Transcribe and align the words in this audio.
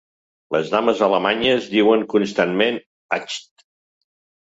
Les 0.55 0.71
dames 0.75 1.03
alemanyes 1.09 1.69
diuen 1.75 2.07
constantment 2.17 2.83
"Ach!" 3.23 3.41